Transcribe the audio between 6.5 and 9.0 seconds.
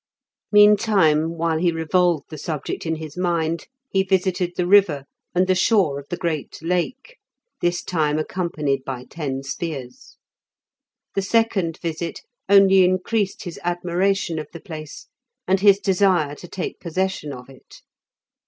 Lake, this time accompanied